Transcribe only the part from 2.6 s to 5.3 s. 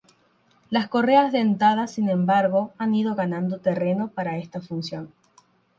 han ido ganado terreno para esta función.